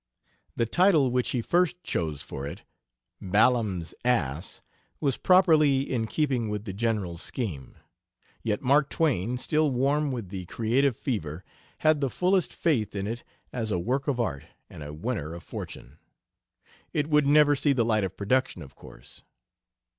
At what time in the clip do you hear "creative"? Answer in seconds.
10.47-10.97